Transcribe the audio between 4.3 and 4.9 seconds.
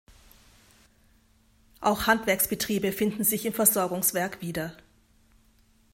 wieder.